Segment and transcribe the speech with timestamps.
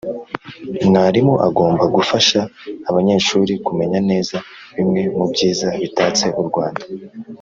[0.87, 2.39] Mwarimu agomba gufasha
[2.89, 4.37] abanyeshuri kumenya neza
[4.75, 6.83] bimwe mu byiza bitatse u Rwanda